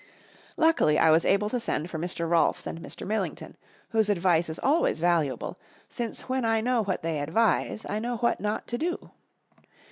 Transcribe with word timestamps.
Luckily 0.57 0.97
I 0.97 1.11
was 1.11 1.25
able 1.25 1.47
to 1.51 1.59
send 1.59 1.91
for 1.91 1.99
Mr. 1.99 2.27
Rolfs 2.27 2.65
and 2.65 2.79
Mr. 2.81 3.05
Millington, 3.05 3.55
whose 3.89 4.09
advice 4.09 4.49
is 4.49 4.57
always 4.57 4.99
valuable, 4.99 5.59
since 5.89 6.21
when 6.21 6.43
I 6.43 6.59
know 6.59 6.83
what 6.83 7.03
they 7.03 7.19
advise 7.21 7.85
I 7.87 7.99
know 7.99 8.17
what 8.17 8.41
not 8.41 8.65
to 8.69 8.79
do. 8.79 9.11